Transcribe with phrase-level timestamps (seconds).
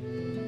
[0.00, 0.39] 各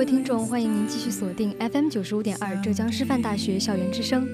[0.00, 4.26] 各位听众，欢迎您继续锁定 FM 九十五点二浙江师范大学校园之声，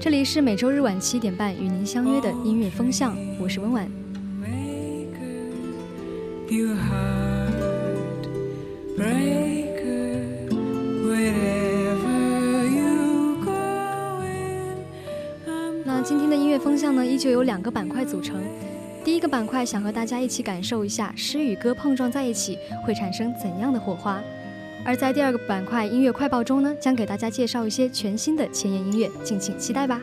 [0.00, 3.90] 这里是每周日晚七点半与您相约的音乐风向，我是温婉。
[15.84, 18.40] 那今天的音乐风向呢，依旧有两个板块组成。
[19.04, 24.22] 第一个板块想和大家一起感受一下诗与歌碰撞在一起会产生怎样的火花。
[24.88, 30.00] 而在第二个板块音乐快报中呢，将给大家介绍一些全新的前沿音乐，敬请期待吧。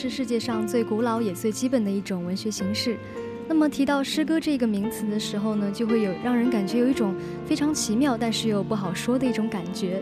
[0.00, 2.96] 是世界上最古老也最基本的一种文学形式。
[3.46, 10.00] 那么提到诗歌这个名词的时候呢，就会有让人感觉有一种非常奇妙，但是又不好说的一种感觉。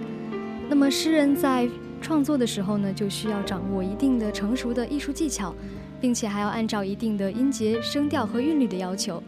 [0.68, 1.68] 那么诗人在
[2.00, 5.52] 创作的时候呢，就需要掌握一定的成熟的艺术技巧，
[6.00, 9.20] 并且还要按照一定的音节、声调和韵律的要求，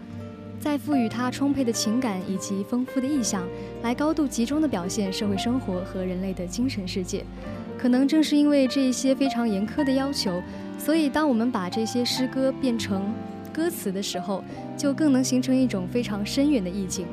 [0.60, 3.44] 再赋予它充沛的情感以及丰富的意象，
[3.82, 7.24] 来高度集中的表现社会生活和人类的精神世界。
[7.80, 10.42] 可能正是因为这一些非常严苛的要求，
[10.78, 13.10] 所以当我们把这些诗歌变成
[13.54, 14.44] 歌词的时候，
[14.76, 17.06] 就更能形成一种非常深远的意境。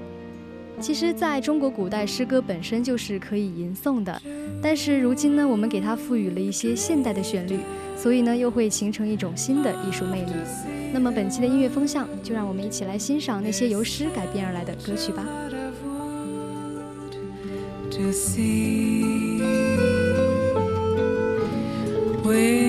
[0.81, 4.21] 其实，在中国古代，诗歌本身就是可以吟诵的，
[4.61, 7.59] 但是如今呢，我们给它赋予了一些现代的旋律，
[7.95, 10.33] 所以呢，又会形成一种新的艺术魅力。
[10.91, 15.25] 那么，本期的音乐风向，就让我们一起来欣赏那些由诗改编而来的歌曲吧。
[22.27, 22.66] Where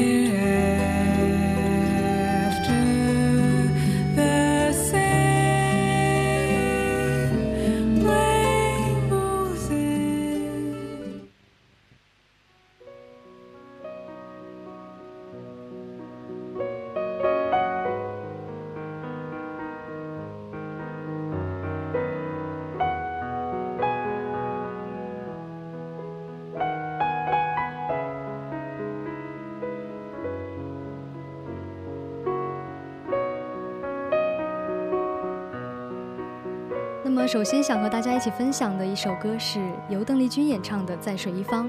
[37.28, 41.66] 首先想和大家一起分享的一首歌是由邓丽君演唱的《在水一方》。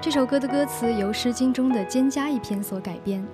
[0.00, 3.26] 这首歌的歌词由《诗经》中的《蒹葭》一篇所改编。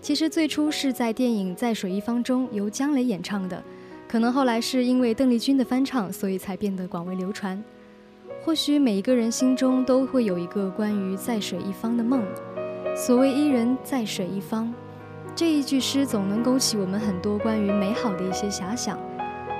[0.00, 3.62] 其实最初是在电影《在水一方》中由姜磊演唱的，
[4.08, 7.62] 可能后来是因为邓丽君的翻唱，所以才变得广为流传。
[8.44, 12.20] 或许每一个人心中都会有一个关于在水一方的梦。
[12.96, 14.74] 所谓伊人在水一方，
[15.36, 18.98] 这一句诗总能勾起我们很多关于美好的一些遐想。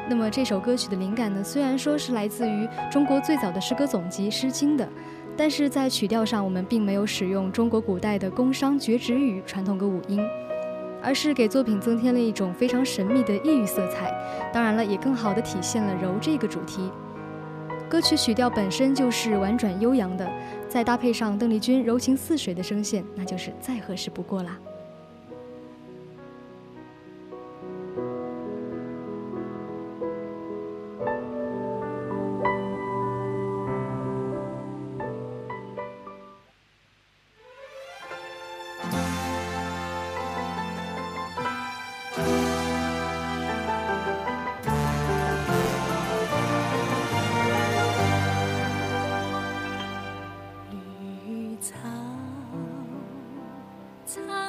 [0.08, 4.88] 那么这首歌曲的灵感呢，虽然说是来自于中国最早的诗歌总集《诗经》的，
[5.36, 10.20] 但是在曲调上我们并没有使用中国古代的宫商角徵羽传统歌舞音，
[11.02, 14.14] 而是给作品增添了一种非常神秘的异域色彩。
[14.52, 16.88] 当然了，也更好地体现了柔这个主题。
[17.88, 20.28] 歌曲曲调本身就是婉转悠扬的，
[20.68, 24.56] 再搭配上邓丽君柔情似水的声线，那就是再合适不过啦。
[54.06, 54.45] time.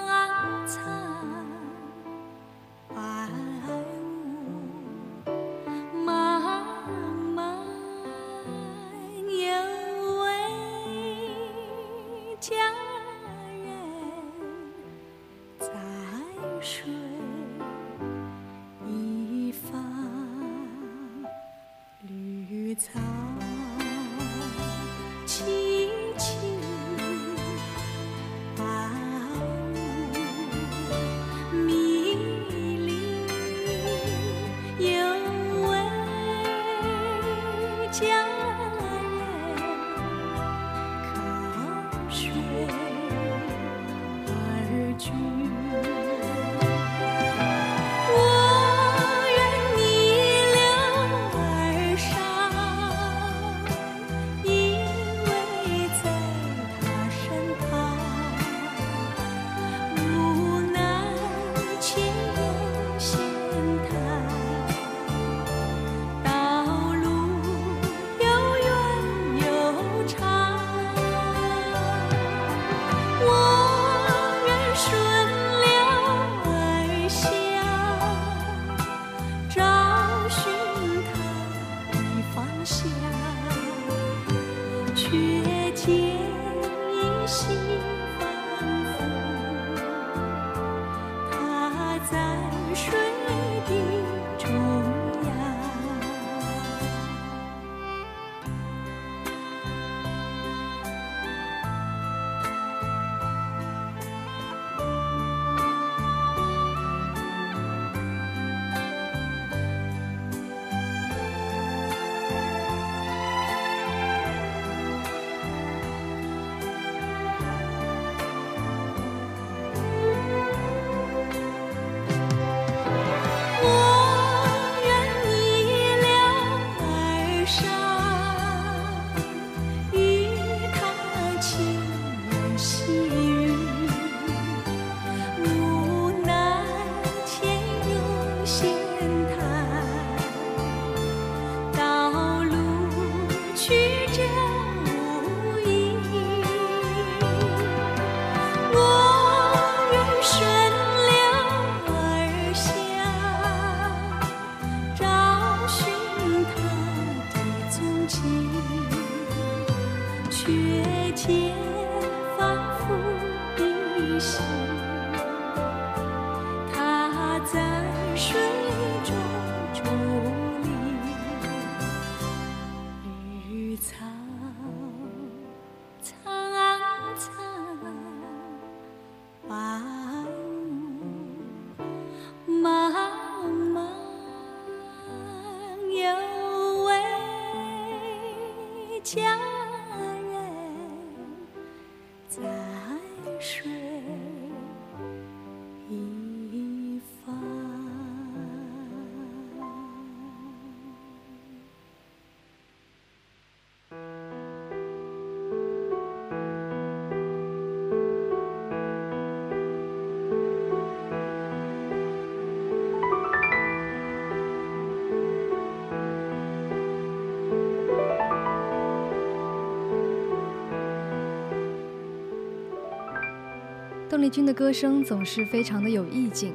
[224.18, 226.52] 邓丽君的歌声总是非常的有意境。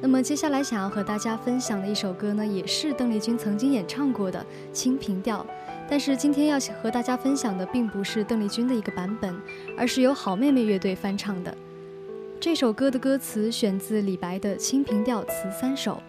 [0.00, 4.40] 那么接下来想要和大家分享的一首歌呢，也是邓丽君曾经演唱过的
[4.72, 5.46] 《清平调》，
[5.88, 9.32] 但是今天要和大家分享的并不是邓丽君的一个版本，
[9.78, 11.56] 而是由好妹妹乐队翻唱的。
[12.40, 16.02] 这首歌的歌词选自李白的《清平调·词三首》，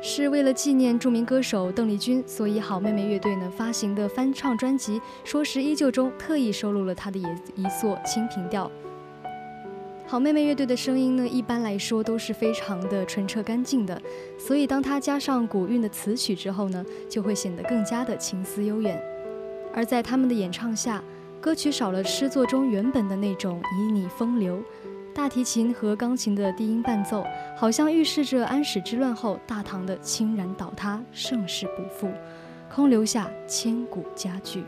[0.00, 7.24] 是为了纪念著名歌手邓丽君，所以好妹妹乐队呢发行的翻唱专辑《说时依旧》中特意收录了她的一
[7.56, 8.70] 一作《清平调》。
[10.10, 14.02] 好妹妹乐队的声音呢，一般来说都是非常的纯澈干净的，
[14.36, 19.00] 所以当它加上古韵的词曲之后呢，就会显得更加的情思悠远。
[19.72, 21.00] 而在他们的演唱下，
[21.40, 24.60] 歌曲少了诗作中原本的那种旖旎风流，
[25.14, 27.24] 大提琴和钢琴的低音伴奏，
[27.56, 32.12] 好像预示着安史之乱后大唐的倾然倒塌，盛世不复，
[32.68, 34.64] 空留下千古佳句。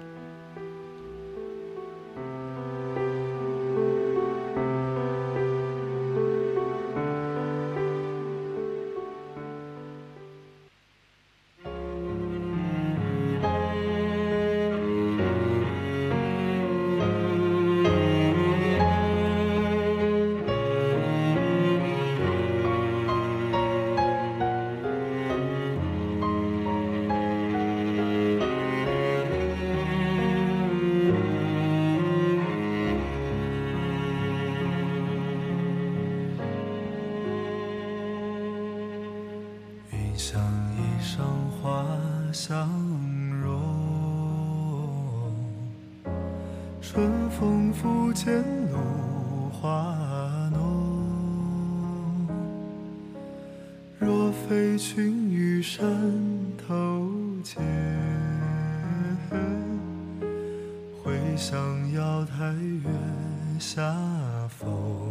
[46.83, 52.27] 春风拂槛露华浓
[54.01, 55.89] 若非群玉山
[56.59, 57.09] 头
[57.45, 57.63] 见
[61.01, 61.57] 会向
[61.93, 62.91] 瑶台月
[63.61, 63.81] 下
[64.49, 65.02] 逢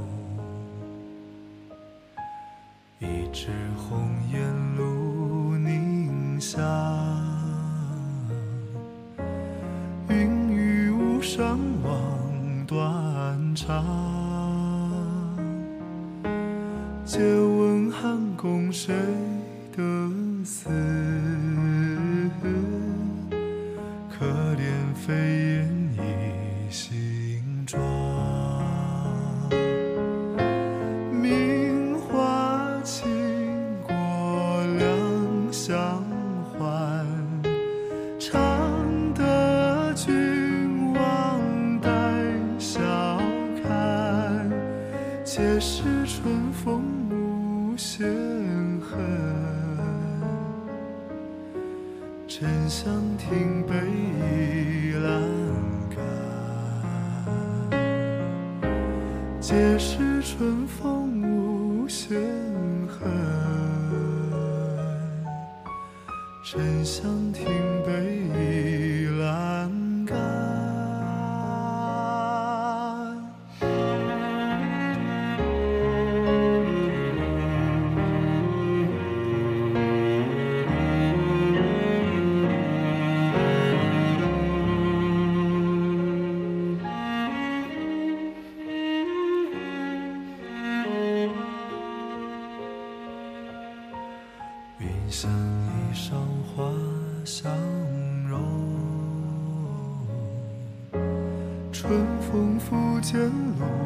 [103.02, 103.20] 渐
[103.58, 103.81] 落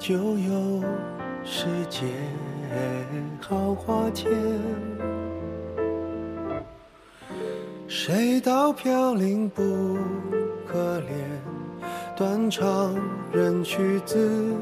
[0.00, 0.82] 旧游
[1.44, 2.06] 世界
[3.38, 4.32] 好花钱
[7.86, 9.98] 谁道飘零不
[10.66, 12.94] 可怜断肠
[13.30, 14.56] 人去自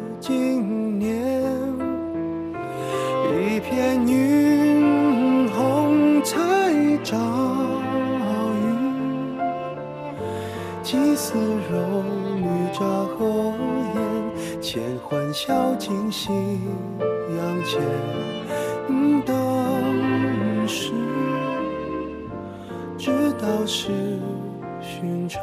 [15.48, 16.30] 笑尽夕
[17.38, 17.80] 阳前，
[19.24, 20.92] 当时，
[22.98, 23.88] 只道是
[24.78, 25.40] 寻常。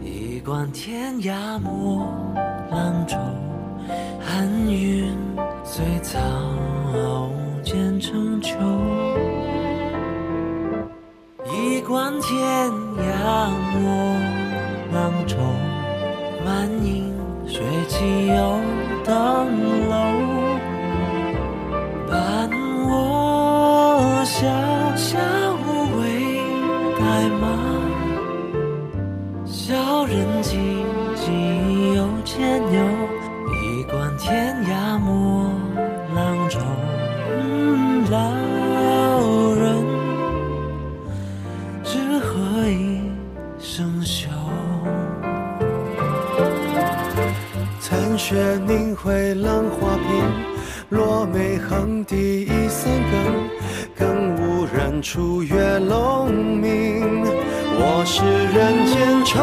[0.00, 2.03] 一惯天涯陌。
[5.76, 6.20] 随草
[7.64, 8.54] 渐成秋。
[11.52, 14.16] 一贯天涯莫
[14.92, 15.36] 浪愁，
[16.44, 17.12] 满影
[17.48, 18.60] 雪骑又
[19.04, 20.23] 登楼。
[49.04, 50.08] 雪凝辉浪花屏，
[50.88, 53.48] 落梅横笛已三更，
[53.98, 57.22] 更无人处月龙鸣。
[57.76, 59.34] 我是人间惆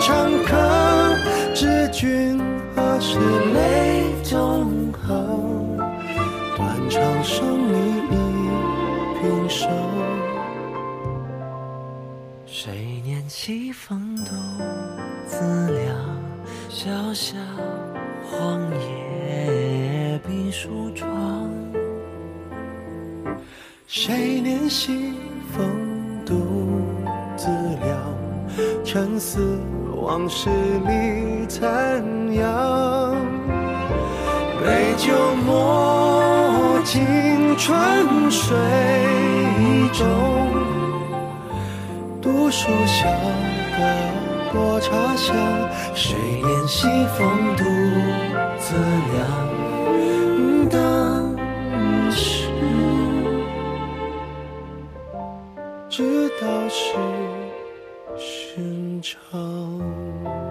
[0.00, 0.08] 怅
[0.46, 0.54] 客，
[1.54, 2.40] 知君
[2.76, 3.18] 何时
[3.52, 5.76] 泪纵横？
[6.56, 7.74] 断肠声里
[8.10, 8.14] 一
[9.20, 9.68] 平生。
[12.46, 14.30] 谁念西风独
[15.26, 15.38] 自
[15.72, 15.96] 凉？
[16.68, 17.36] 萧萧
[30.10, 32.02] 往事里残
[32.34, 33.14] 阳。
[34.60, 35.14] 杯酒
[35.46, 38.56] 莫尽春水
[39.92, 40.08] 中，
[42.20, 43.08] 读书笑
[43.78, 43.78] 得
[44.52, 45.32] 落茶香。
[45.94, 47.62] 谁怜西风独
[48.58, 48.74] 自
[49.12, 49.16] 凉？
[50.68, 52.48] 当时
[55.88, 56.96] 知道是
[59.00, 60.49] 长。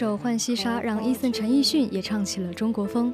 [0.00, 3.12] 首《浣溪沙》让伊森陈奕迅也唱起了中国风，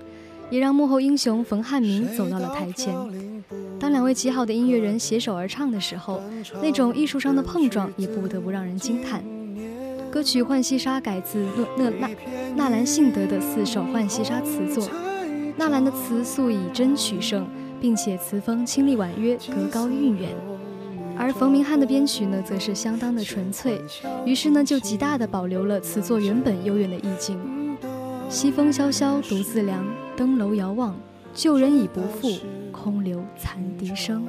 [0.51, 2.95] 也让幕后英雄冯汉明走到了台前。
[3.81, 6.23] 当两位极好的音乐人携手而唱的时候，
[6.63, 9.21] 那种艺术上的碰撞也不得不让人惊叹。
[10.13, 11.45] 歌曲《浣溪沙》改自
[11.77, 12.09] 纳纳
[12.55, 14.89] 纳兰性德的四首《浣溪沙》词作，
[15.57, 17.49] 纳兰的词素以真取胜，
[17.81, 20.31] 并且词风清丽婉约，格高韵远。
[21.19, 23.81] 而冯明翰的编曲呢，则是相当的纯粹，
[24.25, 27.39] 于是呢，就极大的保留了词作原本悠远的意境。
[28.29, 29.85] 西风萧萧独自凉，
[30.17, 30.95] 登楼遥望，
[31.33, 32.39] 旧人已不复，
[32.71, 34.27] 空留残笛声。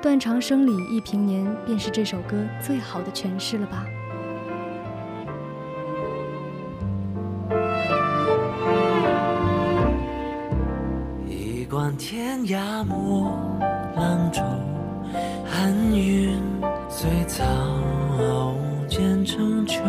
[0.00, 3.86] 断肠声里忆平年，便是这首歌最好的诠释了吧。
[11.28, 13.30] 一贯天涯莫
[13.94, 14.42] 浪愁，
[15.54, 16.42] 寒云
[16.88, 17.44] 随草
[18.88, 19.82] 渐成秋。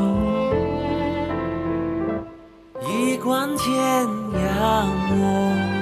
[2.85, 3.81] 一冠天
[4.35, 5.72] 涯陌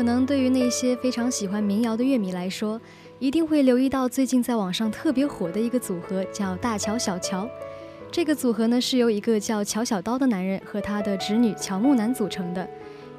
[0.00, 2.80] 可能对于那些非常喜欢民谣的乐迷来说，
[3.18, 7.46] 一定会留意到最近在网上特别火的一个组合，叫大乔小乔。
[8.10, 12.66] 这个组合呢是由一个叫乔小刀的男人和他的侄女乔木楠组成的，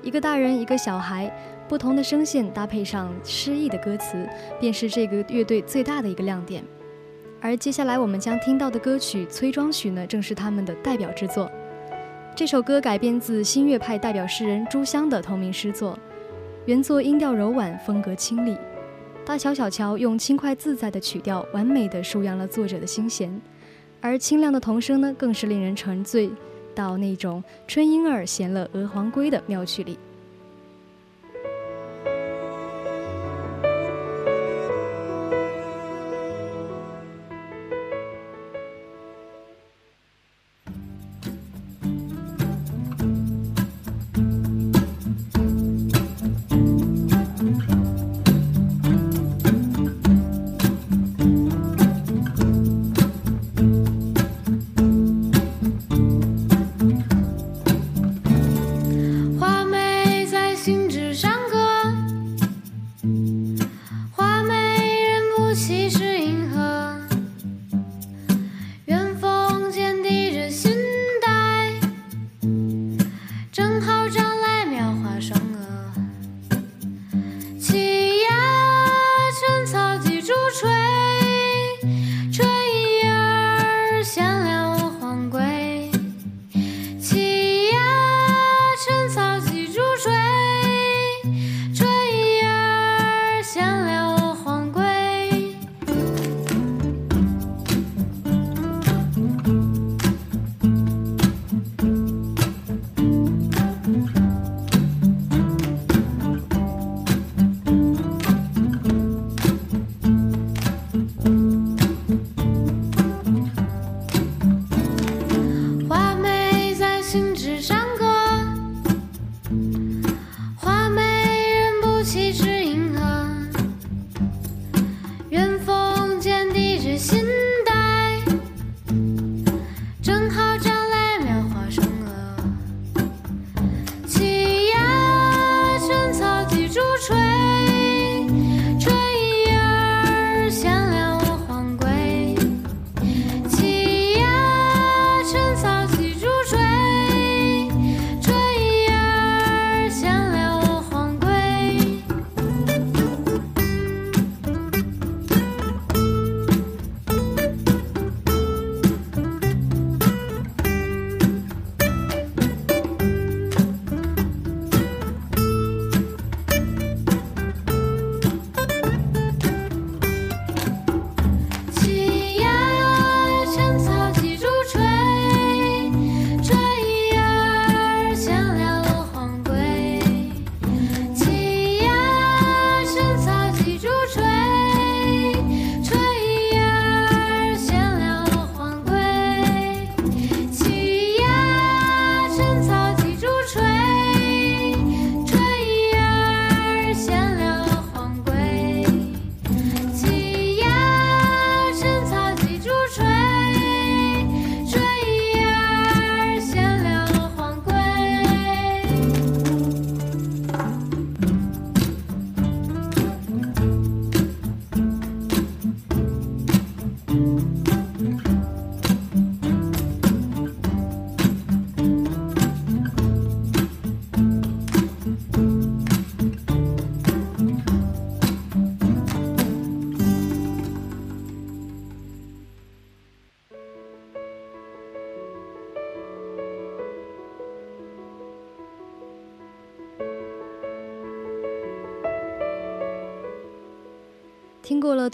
[0.02, 1.32] 一个大人一个小孩，
[1.70, 4.28] 不同的声线搭配上诗意的歌词，
[4.60, 6.64] 便是这个乐队最大的一个亮点。
[7.40, 11.48] 而接下来我们将听到的歌曲《崔庄曲》呢，正是他们的代表之作。
[12.36, 15.96] 这首歌改编自新月派代表诗人朱湘的同名诗作。
[16.68, 18.56] 原作音调柔婉，风格清丽。
[19.26, 23.42] 大乔小乔用轻快自在的曲调，完美的舒扬了作者的心弦，
[24.00, 26.30] 而清亮的童声呢，更是令人沉醉
[26.76, 29.98] 到那种春莺儿衔了鹅黄归的妙趣里。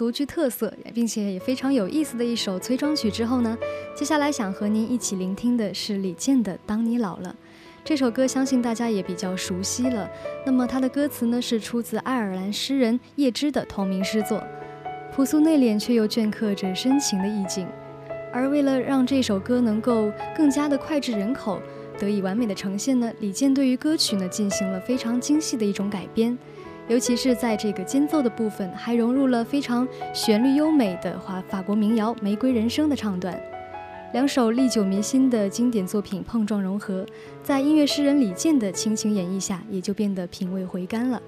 [0.08, 3.58] 独具特色并且也非常有意思的一首催妆曲之后呢，
[3.94, 7.30] 接下来想和您一起聆听的是李健的《当你老了》。
[7.84, 10.10] 这首歌相信大家也比较熟悉了。
[10.46, 14.42] 那么它的歌词呢是出自爱尔兰诗人叶芝的同名诗作，
[15.14, 17.68] 朴素内敛却又镌刻着深情的意境。
[18.32, 21.60] 而为了让这首歌能够更加的脍炙人口，
[22.00, 26.38] 得以完美的呈现呢，李健对于歌曲呢进行了非常精细的一种改编。
[26.88, 33.38] 尤其是在这个间奏的部分，还融入了非常旋律优美的华法国民谣《玫瑰人生》的唱段，
[34.14, 37.06] 两首历久弥新的经典作品碰撞融合，
[37.44, 41.22] 在音乐诗人李健的倾情演绎下，也就变得品味回甘了。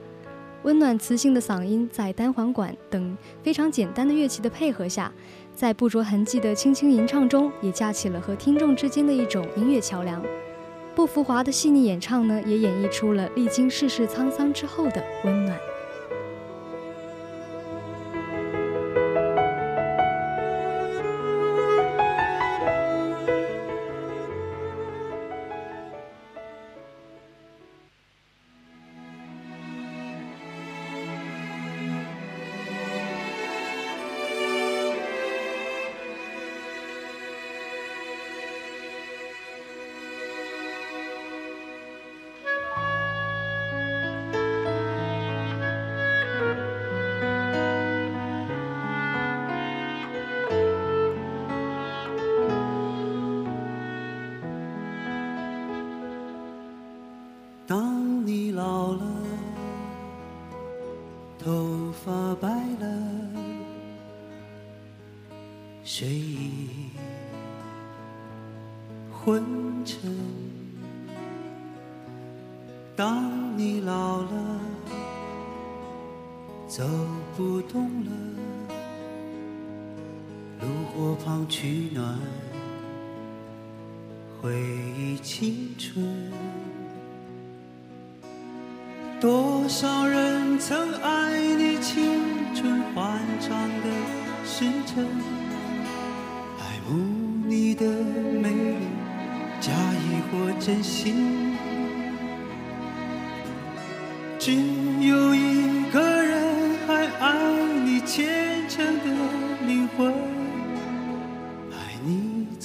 [0.63, 5.11] 温暖磁性的嗓音，在单簧管等非常简单的乐器的配合下，
[5.53, 10.21] 在不着痕迹的轻轻吟唱中，也架起了和听众之间的一种音乐桥梁。
[10.99, 15.57] 不浮华的细腻演唱呢，也演绎出了历经世事沧桑之后的温暖。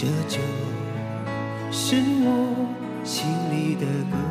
[0.00, 0.40] 这就
[1.70, 4.29] 是我心里的歌。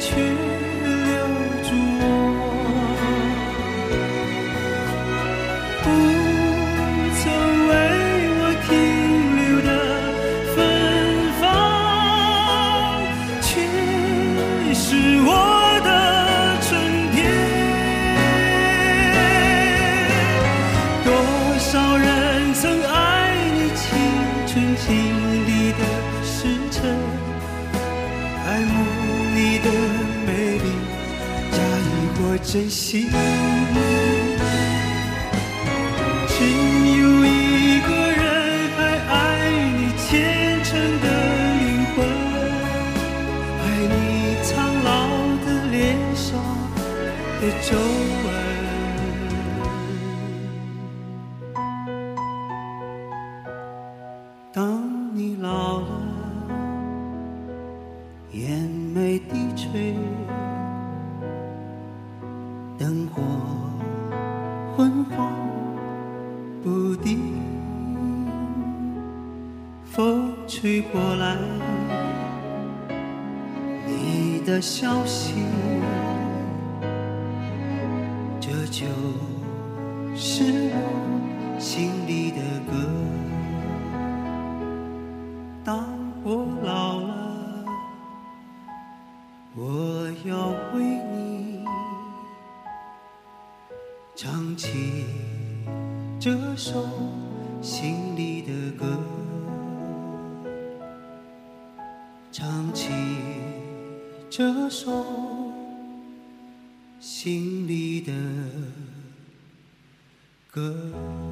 [0.00, 0.49] 去。
[107.00, 108.12] 心里的
[110.50, 111.29] 歌。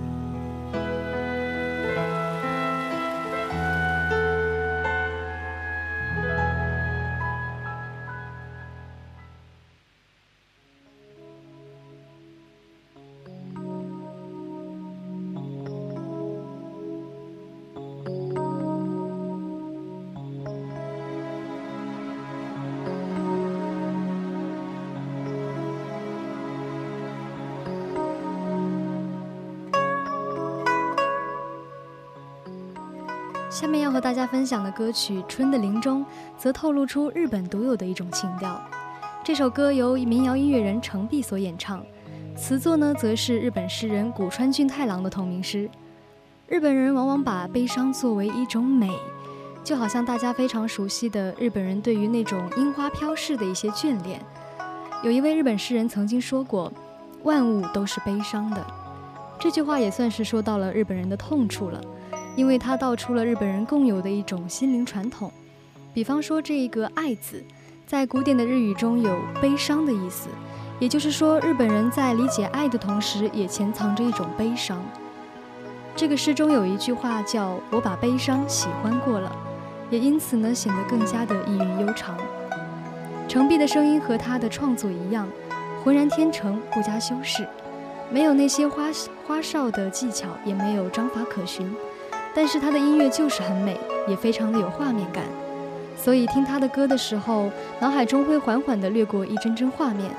[33.99, 36.05] 和大家分享的歌曲《春的林中》，
[36.37, 38.63] 则透露出日本独有的一种情调。
[39.25, 41.85] 这首歌由民谣音乐人程璧所演唱，
[42.37, 45.69] 词作呢则是日本诗人古川俊太郎的同名诗。
[46.47, 48.89] 日本人往往把悲伤作为一种美，
[49.65, 54.25] 就好像大家非常熟悉的日本人对于那种樱花飘逝的一些眷恋。
[55.03, 56.73] 有一位日本诗人曾经说过
[57.25, 58.65] ：“万物都是悲伤的。”
[59.41, 61.81] 这句话也算是说到了日本人的痛处了。
[62.39, 65.29] 因为它道出了日本人共有的一种心灵传统，
[65.93, 67.43] 比方说这一个“爱”字，
[67.85, 70.29] 在古典的日语中有悲伤的意思，
[70.79, 74.81] 也就是说，日本人在理解爱的同时，也潜藏着一种悲伤。
[75.97, 79.35] 这个诗中有一句话叫“我把悲伤喜欢过了”，
[79.91, 82.17] 也因此呢显得更加的意韵悠长。
[83.27, 85.29] 程璧的声音和他的创作一样，
[85.83, 87.45] 浑然天成，不加修饰，
[88.13, 88.85] 没有那些花
[89.27, 91.69] 花哨的技巧，也没有章法可循。
[92.35, 95.25] 但是他的音乐就是很美，也非常的有画面感，
[95.97, 100.11] 所以听他的歌的时候，脑海中会缓缓地掠过一帧帧画面，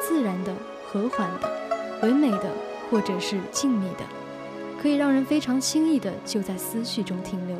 [0.00, 0.52] 自然的、
[0.86, 1.48] 和缓的、
[2.02, 2.50] 唯美的，
[2.90, 4.04] 或者是静谧的，
[4.82, 7.56] 可以让人非常轻易的就在思绪中停留。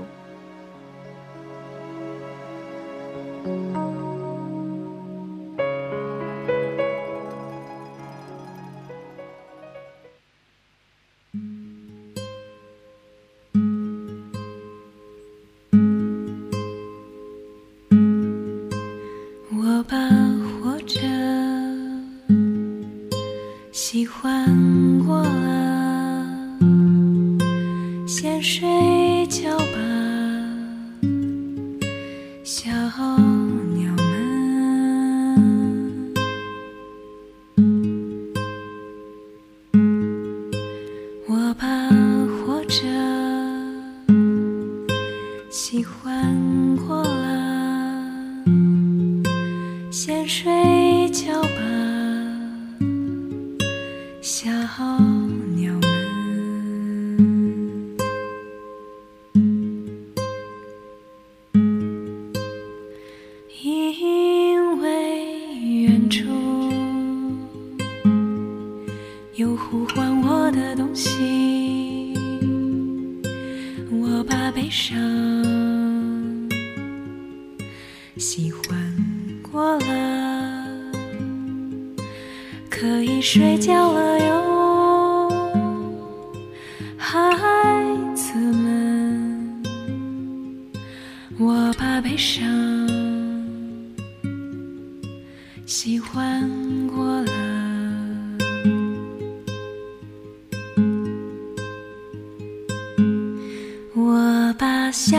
[104.59, 105.17] 把笑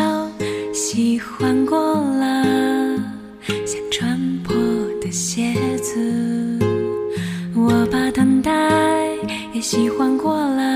[0.74, 2.44] 喜欢过了，
[3.66, 4.54] 像穿破
[5.02, 6.60] 的鞋子。
[7.56, 8.52] 我把等待
[9.54, 10.69] 也喜欢过了，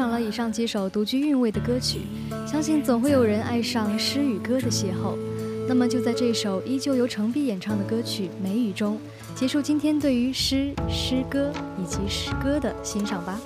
[0.00, 2.00] 上了以上几首独具韵味的歌曲，
[2.46, 5.14] 相信总会有人爱上诗与歌的邂逅。
[5.68, 8.98] 那么就在这首依旧由程璧演唱的歌曲《梅雨》中，
[9.34, 13.38] 结束今天对于诗、诗歌以及诗歌的欣赏吧。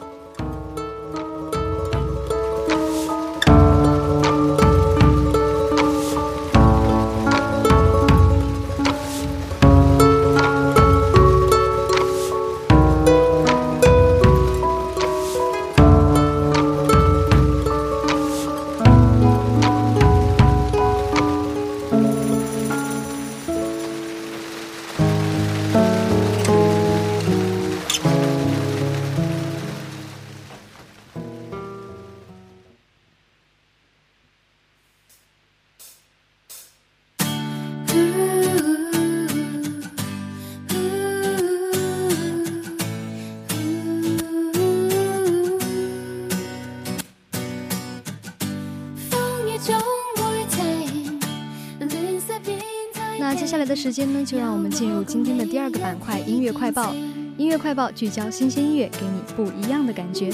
[53.85, 56.95] 时间呢，就让我们进入今天的第二个板块——音乐快报。
[57.37, 60.31] 音乐快报聚焦新鲜音乐，给你不一样的感觉。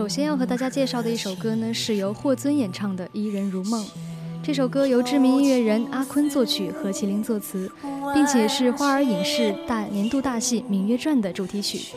[0.00, 3.84] 首先要和大家介绍的一首歌呢，是由霍尊演唱的《伊人如梦》。
[4.42, 7.70] 这首歌由知名音乐人阿坤作曲，何麒麟作词，
[8.14, 11.94] 并且是花儿影视大年度大戏《芈月传》的主题曲。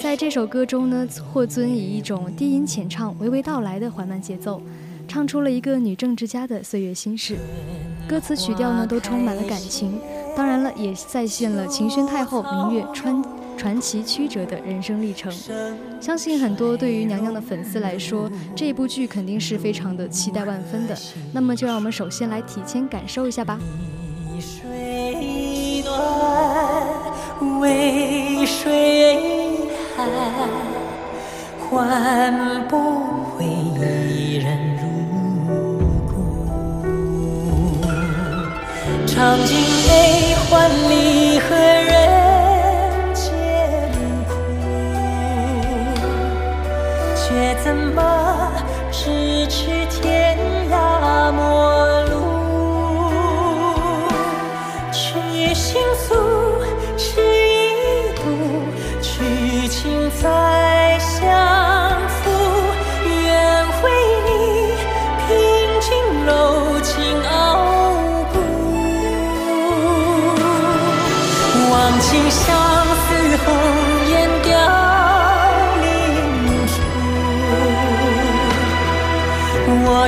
[0.00, 4.62] 在这首歌中呢，霍尊以一种低吟浅唱、娓娓道来的缓慢节奏，
[5.06, 7.36] 唱出了一个女政治家的岁月心事。
[8.08, 10.00] 歌词曲调呢，都充满了感情，
[10.34, 13.22] 当然了，也再现了秦宣太后芈月穿。
[13.58, 15.32] 传奇曲折的人生历程，
[16.00, 20.96] 相信很多对于娘娘的粉丝来说，这部剧肯定是非常的期待万分的。
[21.32, 23.58] 那么，就让我们首先来提前感受一下吧。
[24.40, 25.90] 水短，
[27.60, 29.18] 为水
[29.96, 30.08] 寒，
[31.68, 32.76] 换不
[33.24, 34.82] 回伊人如
[36.06, 36.14] 故。
[39.04, 39.56] 尝尽
[39.88, 41.56] 悲欢离合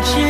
[0.01, 0.30] 我只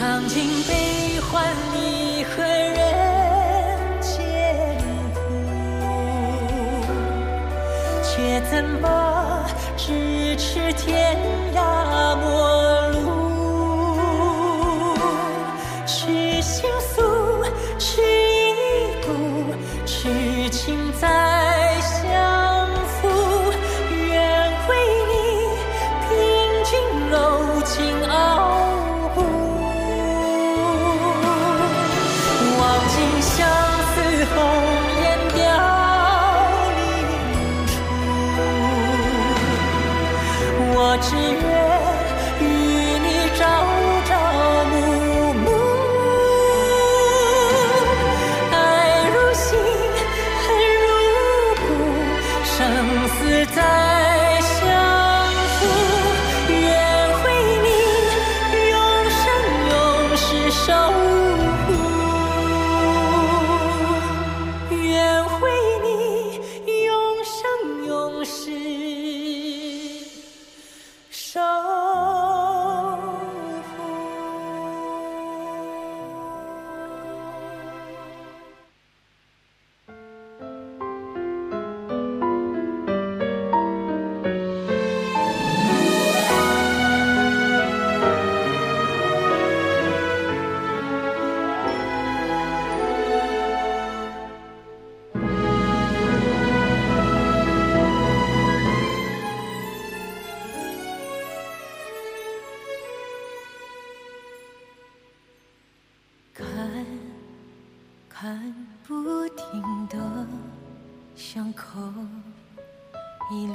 [0.00, 1.44] 尝尽悲欢
[1.74, 4.74] 离合人间
[5.12, 5.20] 苦，
[8.02, 9.44] 却怎么
[9.76, 11.18] 咫尺天
[11.54, 12.96] 涯陌路？
[15.84, 17.44] 痴心诉，
[17.78, 19.12] 痴一度，
[19.84, 21.06] 痴情在
[108.20, 108.54] 看
[108.86, 110.26] 不停的
[111.16, 111.80] 巷口，
[113.32, 113.54] 一路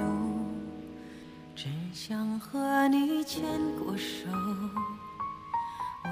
[1.56, 3.44] 只想和你牵
[3.78, 4.28] 过手，
[6.06, 6.10] 微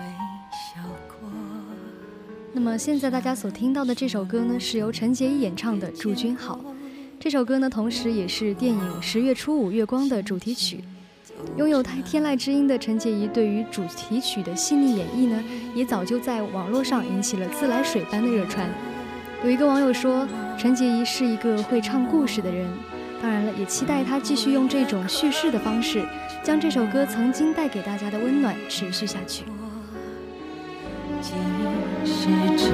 [0.52, 1.28] 笑过。
[2.54, 6.58] 那么现在大家所听到的这首歌呢，是由陈洁仪演唱的《祝君好》。
[7.20, 10.84] 这首歌呢，同时也是电影《十月初五月光》的主题曲。
[11.58, 15.40] 拥有太天籁之音的陈洁仪，对于主题曲的细腻演绎呢，
[15.76, 18.68] 也早就在网络上引起了自来水般的热传。
[19.44, 20.28] 有一个网友说，
[20.58, 22.68] 陈洁仪是一个会唱故事的人。
[23.22, 26.04] 当然了，也期待她继续用这种叙事的方式，
[26.44, 29.44] 将这首歌曾经带给大家的温暖持续下去。
[31.22, 31.36] 今
[32.04, 32.28] 世
[32.58, 32.74] 只有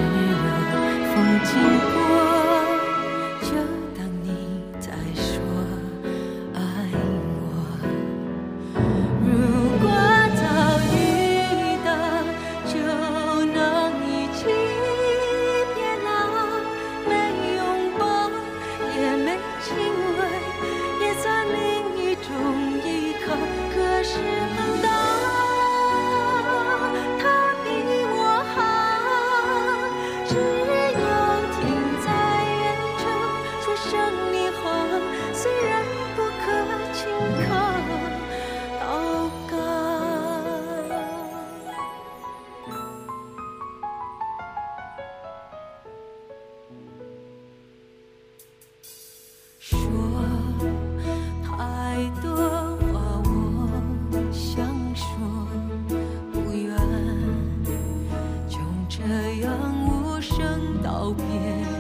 [60.90, 61.79] 告别。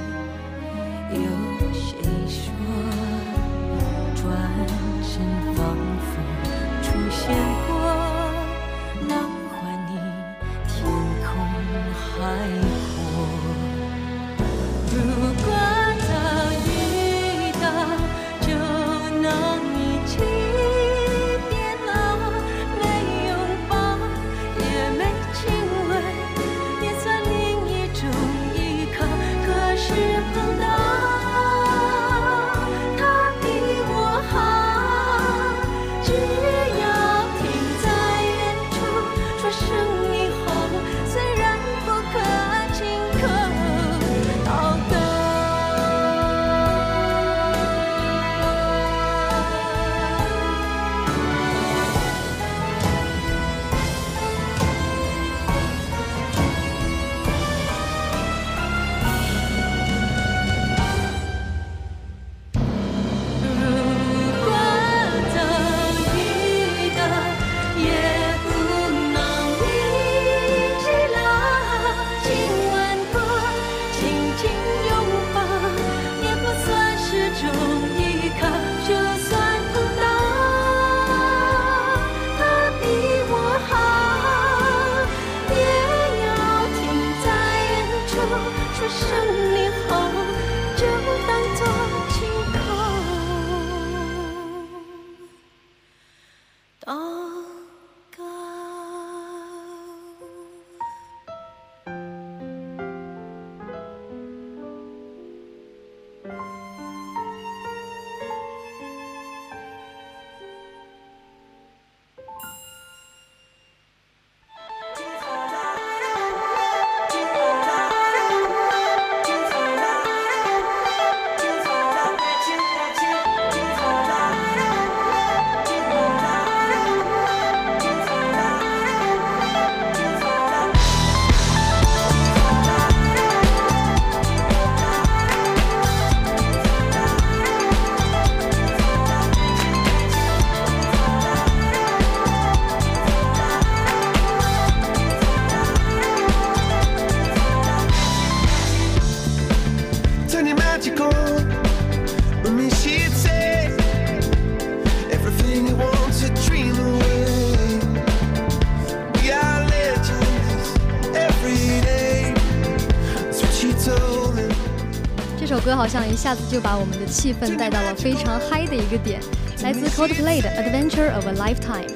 [165.79, 169.21] 好像一下子就把我们的气氛带到了非常嗨的一个点，
[169.63, 171.87] 来自 Coldplay 的 Adventure of a Lifetime。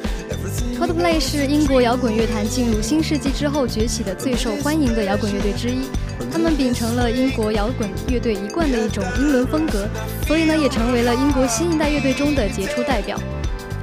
[0.79, 5.81] Coldplay 是英国摇滚乐坛进入新世纪之后崛起的最受欢迎的摇滚乐队之一。
[6.31, 9.86] 他们秉承了英国摇滚乐队一贯的一种英伦风格，
[10.25, 13.19] 所以呢，也成为了英国新一代乐队中的杰出代表。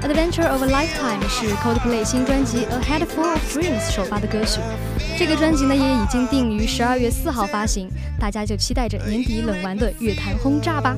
[0.02, 4.60] Adventure of a Lifetime 是 Coldplay 新专辑 A Head Full of Dreams 首发的歌曲。
[5.18, 7.90] 这个专辑呢，也已经定于十二月四号发行，
[8.20, 10.94] 大家就期待着年底冷完的乐坛轰炸吧。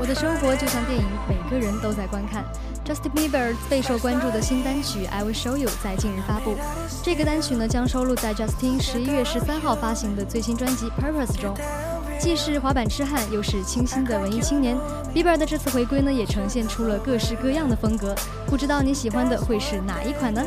[0.00, 2.42] 我的生活就像电影，每个人都在观看。
[2.82, 6.56] Justin Bieber 备受关注的新单曲《I Will Show You》在近日发布。
[7.02, 11.54] 这个单曲呢将收录在 Justin 十一月十三号发行的最新专辑《Purpose》中。
[12.18, 14.76] 既是滑板痴汉，又是清新的文艺青年
[15.14, 18.14] ，Bieber 的这次回归呢也呈现出了各式各样的风格。
[18.46, 20.42] 不知道你喜欢的会是哪一款呢？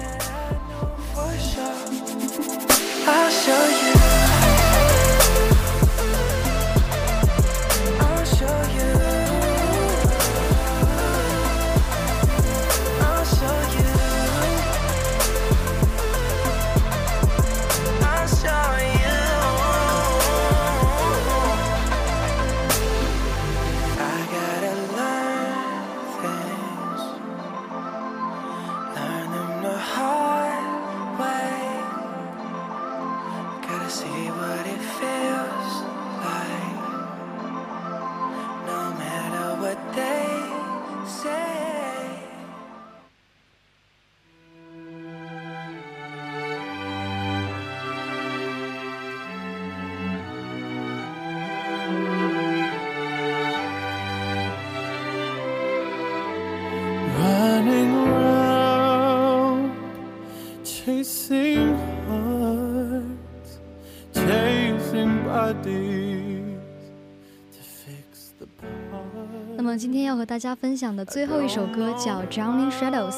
[70.22, 73.10] 和大家分享的最后一首歌叫《Drowning Shadows》，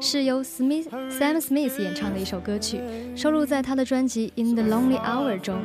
[0.00, 2.80] 是由 Smith Sam Smith 演唱的一首歌曲，
[3.16, 5.58] 收录在他的专辑《In the Lonely Hour》中。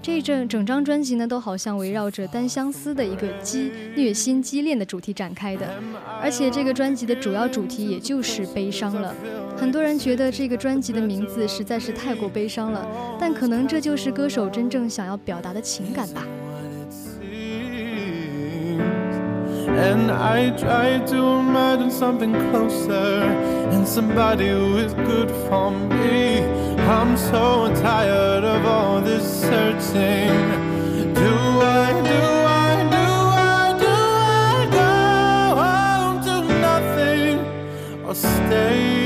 [0.00, 5.66] 这一整整张专辑呢，都好像围绕着单相思的一个激虐心激恋的主题展开的，
[6.22, 9.14] 而且这个专辑的主要主题也就是悲伤了。
[9.58, 12.88] 很多人觉得这个专辑的名字实在是太过悲伤了，
[13.20, 16.26] 但可能这就是歌手真正想要表达的情感吧。
[19.78, 23.22] And I try to imagine something closer
[23.72, 26.40] and somebody who is good for me.
[26.96, 30.34] I'm so tired of all this searching.
[31.14, 32.20] Do I, do
[32.62, 33.06] I, do
[33.54, 33.96] I, do
[34.46, 34.92] I go
[35.62, 36.34] home to
[36.66, 38.99] nothing or stay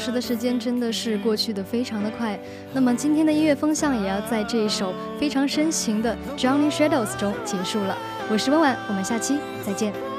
[0.00, 2.40] 时的时间真的是过去的非常的快，
[2.72, 7.96] 那么今天的音乐风向也要在这一首非常深情的《Johnny Shadows》中结束了。
[8.30, 10.09] 我是温婉，我们下期再见。